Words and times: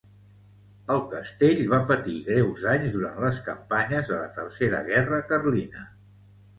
El 0.95 1.03
castell 1.11 1.61
va 1.75 1.79
patir 1.91 2.17
greus 2.31 2.65
danys 2.69 2.97
durant 2.97 3.23
les 3.27 3.45
campanyes 3.53 4.11
de 4.15 4.19
la 4.25 4.35
Tercera 4.43 4.85
guerra 4.93 5.25
carlina. 5.33 5.91